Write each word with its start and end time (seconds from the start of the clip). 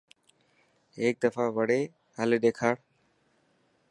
هيڪ 0.97 1.15
دفا 1.25 1.45
وڙي 1.57 1.81
هلي 2.17 2.37
ڏيکار. 2.43 2.75